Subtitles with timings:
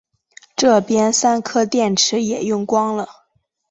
[0.55, 3.07] 这边三颗电池也用光了